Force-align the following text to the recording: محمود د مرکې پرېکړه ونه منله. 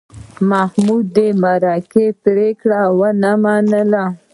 محمود 0.49 1.03
د 1.15 1.17
مرکې 1.43 2.05
پرېکړه 2.23 2.81
ونه 2.99 3.31
منله. 3.43 4.05